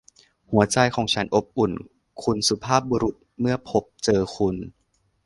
[0.51, 1.71] หัวใจของฉันอบอุ่น
[2.23, 4.55] คุณสุภาพบุรุษ เมื่อพบเจอคุณ